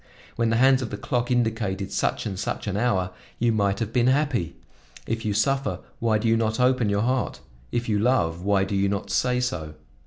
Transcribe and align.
When 0.35 0.49
the 0.49 0.55
hands 0.55 0.81
of 0.81 0.89
the 0.89 0.97
clock 0.97 1.29
indicated 1.29 1.91
such 1.91 2.25
and 2.25 2.39
such 2.39 2.65
an 2.65 2.75
hour, 2.75 3.11
you 3.37 3.51
might 3.51 3.77
have 3.77 3.93
been 3.93 4.07
happy. 4.07 4.55
If 5.05 5.25
you 5.25 5.35
suffer, 5.35 5.77
why 5.99 6.17
do 6.17 6.27
you 6.27 6.35
not 6.35 6.59
open 6.59 6.89
your 6.89 7.03
heart? 7.03 7.39
If 7.71 7.87
you 7.87 7.99
love, 7.99 8.41
why 8.41 8.63
do 8.63 8.75
you 8.75 8.89
not 8.89 9.11
say 9.11 9.39
so? 9.39 9.75